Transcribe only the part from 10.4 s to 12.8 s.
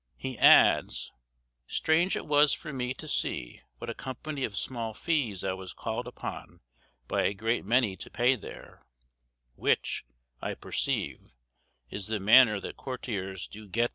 I perceive, is the manner that